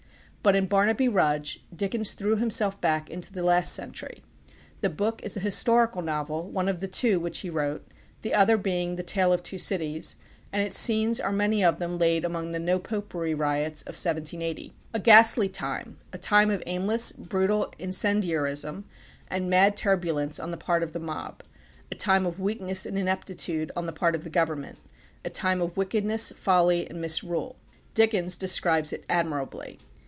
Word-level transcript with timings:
But 0.43 0.55
in 0.55 0.65
"Barnaby 0.65 1.07
Rudge," 1.07 1.63
Dickens 1.71 2.13
threw 2.13 2.35
himself 2.35 2.81
back 2.81 3.11
into 3.11 3.31
the 3.31 3.43
last 3.43 3.73
century. 3.75 4.23
The 4.81 4.89
book 4.89 5.21
is 5.23 5.37
a 5.37 5.41
historical 5.41 6.01
novel, 6.01 6.49
one 6.49 6.67
of 6.67 6.79
the 6.79 6.87
two 6.87 7.19
which 7.19 7.41
he 7.41 7.49
wrote, 7.51 7.87
the 8.23 8.33
other 8.33 8.57
being 8.57 8.95
the 8.95 9.03
"Tale 9.03 9.33
of 9.33 9.43
Two 9.43 9.59
Cities," 9.59 10.15
and 10.51 10.63
its 10.63 10.79
scenes 10.79 11.19
are 11.19 11.31
many 11.31 11.63
of 11.63 11.77
them 11.77 11.99
laid 11.99 12.25
among 12.25 12.53
the 12.53 12.57
No 12.59 12.79
Popery 12.79 13.35
Riots 13.35 13.83
of 13.83 13.93
1780. 13.93 14.73
A 14.95 14.99
ghastly 14.99 15.47
time, 15.47 15.99
a 16.11 16.17
time 16.17 16.49
of 16.49 16.63
aimless, 16.65 17.11
brutal 17.11 17.71
incendiarism 17.77 18.85
and 19.27 19.47
mad 19.47 19.77
turbulence 19.77 20.39
on 20.39 20.49
the 20.49 20.57
part 20.57 20.81
of 20.81 20.91
the 20.91 20.99
mob; 20.99 21.43
a 21.91 21.95
time 21.95 22.25
of 22.25 22.39
weakness 22.39 22.87
and 22.87 22.97
ineptitude 22.97 23.71
on 23.75 23.85
the 23.85 23.93
part 23.93 24.15
of 24.15 24.23
the 24.23 24.31
Government; 24.31 24.79
a 25.23 25.29
time 25.29 25.61
of 25.61 25.77
wickedness, 25.77 26.31
folly, 26.31 26.89
and 26.89 26.99
misrule. 26.99 27.57
Dickens 27.93 28.37
describes 28.37 28.91
it 28.91 29.05
admirably. 29.07 29.77